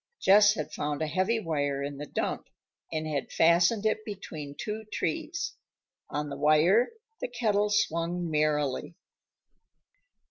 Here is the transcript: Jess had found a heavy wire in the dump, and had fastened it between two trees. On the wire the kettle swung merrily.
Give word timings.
Jess 0.19 0.55
had 0.55 0.71
found 0.71 1.03
a 1.03 1.05
heavy 1.05 1.39
wire 1.39 1.83
in 1.83 1.97
the 1.99 2.07
dump, 2.07 2.47
and 2.91 3.05
had 3.05 3.31
fastened 3.31 3.85
it 3.85 4.03
between 4.03 4.55
two 4.59 4.83
trees. 4.91 5.53
On 6.09 6.29
the 6.29 6.37
wire 6.39 6.89
the 7.19 7.27
kettle 7.27 7.69
swung 7.69 8.27
merrily. 8.27 8.95